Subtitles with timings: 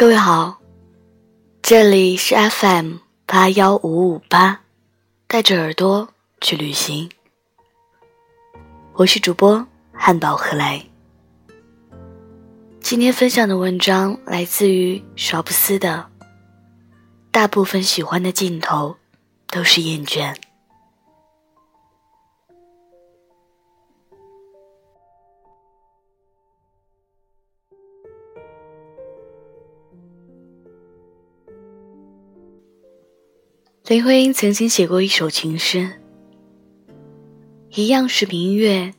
[0.00, 0.62] 各位好，
[1.60, 2.94] 这里是 FM
[3.26, 4.62] 八幺五五八，
[5.26, 6.08] 带着耳朵
[6.40, 7.10] 去旅行。
[8.94, 10.82] 我是主播汉堡何来。
[12.80, 16.08] 今天分享的文章来自于少布斯的。
[17.30, 18.96] 大部分喜欢的镜头，
[19.48, 20.34] 都是厌倦。
[33.90, 36.00] 林徽因曾经写过一首情诗，
[37.70, 38.94] 一样是明月，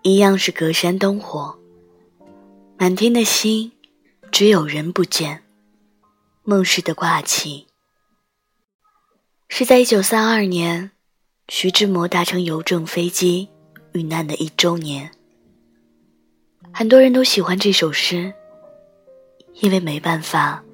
[0.00, 1.58] 一样是隔山灯火，
[2.78, 3.70] 满天的星，
[4.32, 5.42] 只有人不见。
[6.42, 7.66] 梦似的挂起，
[9.50, 10.90] 是在一九三二年，
[11.48, 13.50] 徐志摩搭乘邮政飞机
[13.92, 15.10] 遇难的一周年。
[16.72, 18.32] 很多人都喜欢这首诗，
[19.60, 20.64] 因为没办法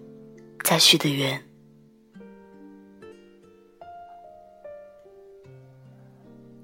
[0.63, 1.45] 再续的缘。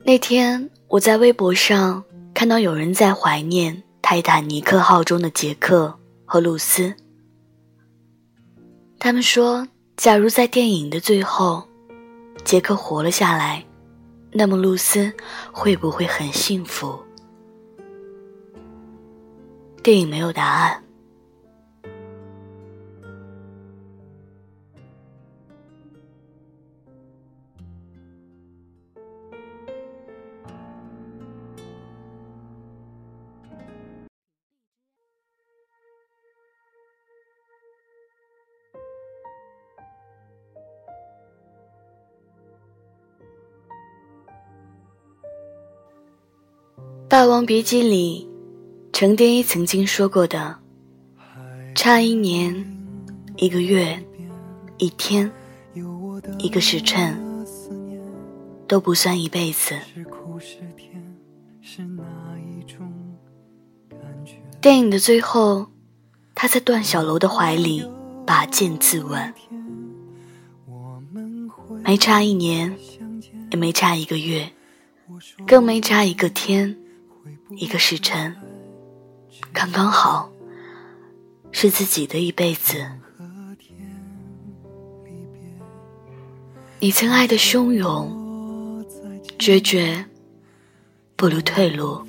[0.03, 2.03] 那天我在微博上
[2.35, 6.95] 看到有人在怀念泰坦尼克号中的杰克和露丝。
[8.99, 11.63] 他们说，假如在电影的最后，
[12.45, 13.65] 杰克活了下来，
[14.33, 15.13] 那么露丝
[15.53, 16.99] 会不会很幸福？
[19.83, 20.83] 电影没有答案。
[47.11, 48.29] 《霸王别姬》里，
[48.93, 50.57] 程蝶衣曾经说过的
[51.75, 52.55] ：“差一年、
[53.37, 54.01] 一个月、
[54.79, 55.29] 一天、
[56.39, 57.21] 一个时辰，
[58.69, 59.75] 都不算一辈子。”
[64.61, 65.67] 电影的最后，
[66.33, 67.85] 他在段小楼的怀里
[68.25, 69.33] 把剑自刎，
[71.85, 72.73] 没差一年，
[73.51, 74.49] 也没差一个月，
[75.45, 76.77] 更没差一个天。
[77.57, 78.37] 一个时辰，
[79.53, 80.31] 刚刚好，
[81.51, 82.87] 是自己的一辈子。
[86.79, 88.85] 你曾爱的汹涌、
[89.39, 90.07] 决绝，
[91.17, 92.05] 不如退路；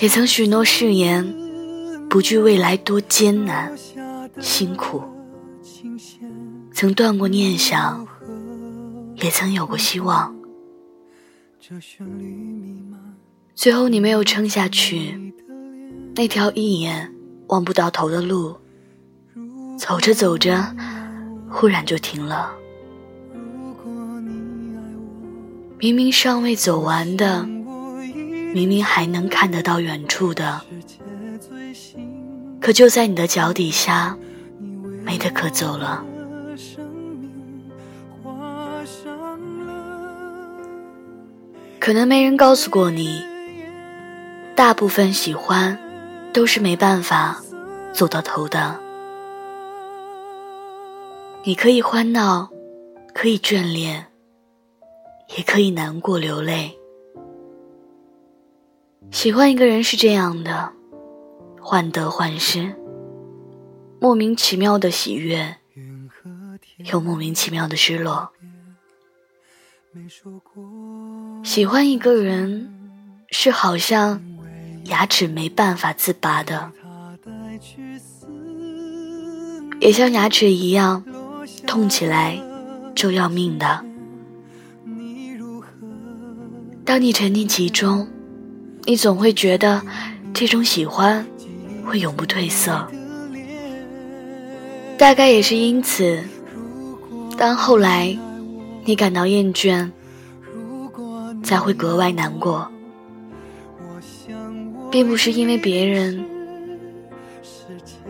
[0.00, 1.24] 也曾许诺誓言，
[2.10, 3.72] 不惧未来多艰难、
[4.40, 5.00] 辛苦；
[6.72, 8.06] 曾断过念想，
[9.16, 10.41] 也曾有过希望。
[13.54, 15.32] 最后，你没有撑下去，
[16.16, 17.14] 那条一眼
[17.46, 18.56] 望不到头的路，
[19.78, 20.74] 走着走着，
[21.48, 22.52] 忽然就停了。
[25.78, 30.60] 明明尚未走完的，明明还能看得到远处的，
[32.60, 34.18] 可就在你的脚底下，
[35.04, 36.04] 没得可走了。
[41.84, 43.24] 可能没人告诉过你，
[44.54, 45.76] 大部分喜欢
[46.32, 47.42] 都是没办法
[47.92, 48.78] 走到头的。
[51.42, 52.48] 你可以欢闹，
[53.12, 54.06] 可以眷恋，
[55.36, 56.78] 也可以难过流泪。
[59.10, 60.72] 喜欢一个人是这样的，
[61.60, 62.76] 患得患失，
[63.98, 65.56] 莫名其妙的喜悦，
[66.92, 68.30] 又莫名其妙的失落。
[71.42, 72.72] 喜欢一个人，
[73.30, 74.22] 是好像
[74.84, 76.72] 牙齿没办法自拔的，
[79.80, 81.04] 也像牙齿一样，
[81.66, 82.38] 痛起来
[82.94, 83.84] 就要命的。
[86.86, 88.08] 当你沉浸其中，
[88.84, 89.82] 你总会觉得
[90.32, 91.26] 这种喜欢
[91.84, 92.88] 会永不褪色。
[94.96, 96.24] 大概也是因此，
[97.36, 98.16] 当后来。
[98.84, 99.90] 你感到厌倦，
[101.44, 102.68] 才会格外难过，
[104.90, 106.24] 并不是因为别人，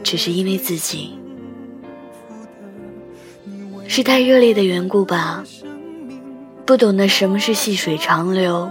[0.02, 1.18] 只是因为自己，
[3.86, 5.44] 是太热烈的缘故吧？
[6.64, 8.70] 不懂得什么是细水长流，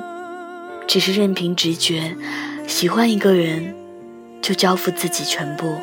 [0.88, 2.16] 只是任凭直觉，
[2.66, 3.76] 喜欢一个人，
[4.42, 5.76] 就交付自己全部。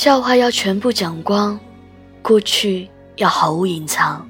[0.00, 1.60] 笑话要全部讲光，
[2.22, 4.26] 过去要毫无隐藏，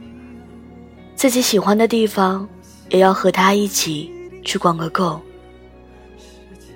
[1.14, 2.44] 自己喜欢的地方，
[2.88, 4.10] 也要和他一起
[4.42, 5.20] 去逛个够。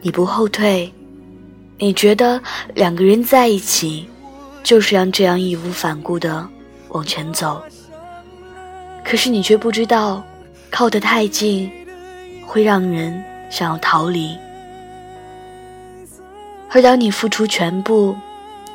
[0.00, 0.92] 你不后退，
[1.76, 2.40] 你觉得
[2.72, 4.08] 两个人在一起，
[4.62, 6.48] 就是要这样义无反顾的
[6.90, 7.60] 往前走。
[9.04, 10.22] 可是你却不知道，
[10.70, 11.68] 靠得太近，
[12.46, 13.20] 会让人
[13.50, 14.38] 想要逃离。
[16.70, 18.16] 而当你付出全部，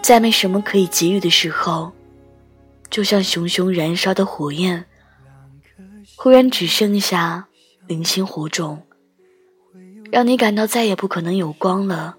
[0.09, 1.91] 在没什么可以给予的时候，
[2.89, 4.83] 就像熊熊燃烧的火焰，
[6.15, 7.47] 忽然只剩下
[7.85, 8.81] 零星火种。
[10.11, 12.17] 让你感到再也不可能有光了，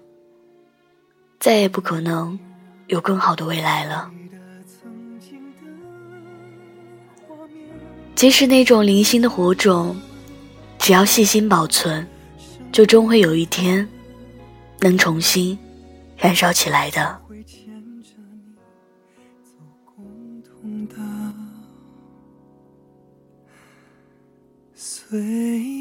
[1.37, 2.39] 再也不可能
[2.87, 4.09] 有更好的未来了。
[8.15, 9.99] 即使那种零星的火种，
[10.79, 12.07] 只要细心保存，
[12.71, 13.85] 就终会有一天
[14.79, 15.59] 能重新
[16.15, 17.19] 燃烧起来的。
[24.73, 25.80] 随。